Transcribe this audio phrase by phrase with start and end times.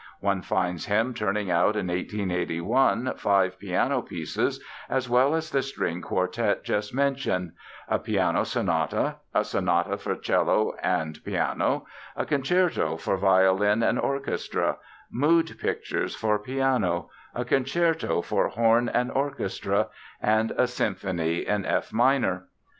[0.19, 6.01] One finds him turning out in 1881 five piano pieces as well as the string
[6.01, 7.51] quartet just mentioned;
[7.87, 11.85] a piano sonata, a sonata for cello and piano,
[12.15, 14.77] a concerto for violin and orchestra,
[15.11, 19.87] Mood Pictures for piano, a concerto for horn and orchestra,
[20.19, 22.47] and a symphony in F minor.